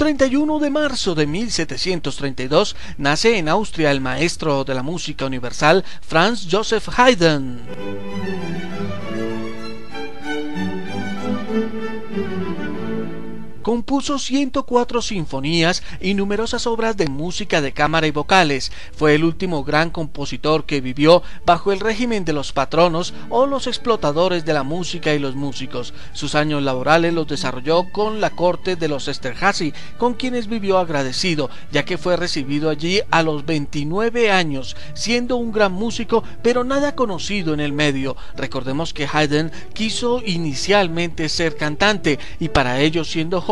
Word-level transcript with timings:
31 0.00 0.60
de 0.60 0.70
marzo 0.70 1.14
de 1.14 1.26
1732 1.26 2.74
nace 2.96 3.36
en 3.36 3.50
Austria 3.50 3.90
el 3.90 4.00
maestro 4.00 4.64
de 4.64 4.74
la 4.74 4.82
música 4.82 5.26
universal 5.26 5.84
Franz 6.00 6.48
Joseph 6.50 6.88
Haydn. 6.96 7.60
Compuso 13.62 14.18
104 14.18 15.02
sinfonías 15.02 15.82
y 16.00 16.14
numerosas 16.14 16.66
obras 16.66 16.96
de 16.96 17.08
música 17.08 17.60
de 17.60 17.72
cámara 17.72 18.06
y 18.06 18.10
vocales. 18.10 18.72
Fue 18.96 19.14
el 19.14 19.22
último 19.22 19.64
gran 19.64 19.90
compositor 19.90 20.64
que 20.64 20.80
vivió 20.80 21.22
bajo 21.44 21.70
el 21.70 21.80
régimen 21.80 22.24
de 22.24 22.32
los 22.32 22.52
patronos 22.52 23.12
o 23.28 23.44
los 23.44 23.66
explotadores 23.66 24.46
de 24.46 24.54
la 24.54 24.62
música 24.62 25.12
y 25.12 25.18
los 25.18 25.34
músicos. 25.34 25.92
Sus 26.14 26.34
años 26.34 26.62
laborales 26.62 27.12
los 27.12 27.28
desarrolló 27.28 27.84
con 27.92 28.22
la 28.22 28.30
corte 28.30 28.76
de 28.76 28.88
los 28.88 29.08
Esterházy, 29.08 29.74
con 29.98 30.14
quienes 30.14 30.46
vivió 30.46 30.78
agradecido, 30.78 31.50
ya 31.70 31.84
que 31.84 31.98
fue 31.98 32.16
recibido 32.16 32.70
allí 32.70 33.00
a 33.10 33.22
los 33.22 33.44
29 33.44 34.30
años, 34.30 34.74
siendo 34.94 35.36
un 35.36 35.52
gran 35.52 35.72
músico, 35.72 36.24
pero 36.42 36.64
nada 36.64 36.94
conocido 36.94 37.52
en 37.52 37.60
el 37.60 37.74
medio. 37.74 38.16
Recordemos 38.36 38.94
que 38.94 39.06
Haydn 39.12 39.52
quiso 39.74 40.22
inicialmente 40.24 41.28
ser 41.28 41.58
cantante 41.58 42.18
y 42.38 42.48
para 42.48 42.80
ello 42.80 43.04
siendo 43.04 43.42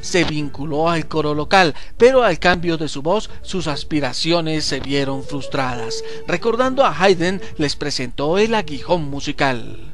se 0.00 0.24
vinculó 0.24 0.88
al 0.88 1.06
coro 1.06 1.34
local, 1.34 1.74
pero 1.96 2.24
al 2.24 2.38
cambio 2.38 2.76
de 2.76 2.88
su 2.88 3.02
voz 3.02 3.30
sus 3.42 3.68
aspiraciones 3.68 4.64
se 4.64 4.80
vieron 4.80 5.22
frustradas. 5.22 6.02
Recordando 6.26 6.84
a 6.84 6.96
Haydn 6.98 7.40
les 7.56 7.76
presentó 7.76 8.38
el 8.38 8.54
aguijón 8.54 9.08
musical. 9.08 9.93